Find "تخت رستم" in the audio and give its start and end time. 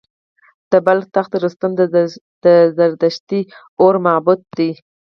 1.15-1.71